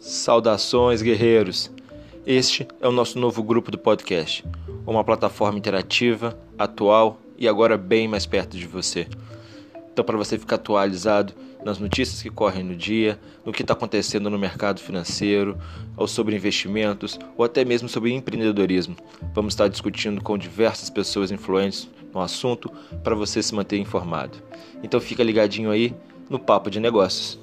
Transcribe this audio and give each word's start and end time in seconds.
Saudações, 0.00 1.02
guerreiros! 1.02 1.70
Este 2.26 2.66
é 2.80 2.88
o 2.88 2.92
nosso 2.92 3.18
novo 3.18 3.42
grupo 3.42 3.70
do 3.70 3.76
podcast, 3.76 4.42
uma 4.86 5.04
plataforma 5.04 5.58
interativa, 5.58 6.38
atual 6.58 7.20
e 7.36 7.46
agora 7.46 7.76
bem 7.76 8.08
mais 8.08 8.24
perto 8.24 8.56
de 8.56 8.66
você. 8.66 9.06
Então, 9.92 10.02
para 10.02 10.16
você 10.16 10.38
ficar 10.38 10.56
atualizado 10.56 11.34
nas 11.62 11.78
notícias 11.78 12.22
que 12.22 12.30
correm 12.30 12.64
no 12.64 12.74
dia, 12.74 13.20
no 13.44 13.52
que 13.52 13.60
está 13.60 13.74
acontecendo 13.74 14.30
no 14.30 14.38
mercado 14.38 14.80
financeiro, 14.80 15.58
ou 15.94 16.08
sobre 16.08 16.34
investimentos, 16.34 17.18
ou 17.36 17.44
até 17.44 17.62
mesmo 17.62 17.86
sobre 17.86 18.10
empreendedorismo, 18.10 18.96
vamos 19.34 19.52
estar 19.52 19.68
discutindo 19.68 20.22
com 20.22 20.38
diversas 20.38 20.88
pessoas 20.88 21.30
influentes 21.30 21.90
no 22.14 22.22
assunto 22.22 22.72
para 23.04 23.14
você 23.14 23.42
se 23.42 23.54
manter 23.54 23.76
informado. 23.76 24.38
Então, 24.82 24.98
fica 24.98 25.22
ligadinho 25.22 25.70
aí 25.70 25.94
no 26.30 26.38
Papo 26.38 26.70
de 26.70 26.80
Negócios. 26.80 27.39